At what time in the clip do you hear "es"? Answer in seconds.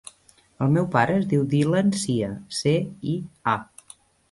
1.17-1.27